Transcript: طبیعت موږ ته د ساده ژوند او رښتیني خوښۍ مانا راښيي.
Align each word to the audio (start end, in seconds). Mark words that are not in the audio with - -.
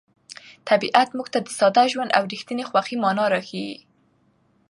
طبیعت 0.69 1.07
موږ 1.17 1.27
ته 1.33 1.39
د 1.41 1.47
ساده 1.59 1.83
ژوند 1.91 2.13
او 2.17 2.23
رښتیني 2.31 2.63
خوښۍ 2.69 2.95
مانا 3.03 3.25
راښيي. 3.33 3.75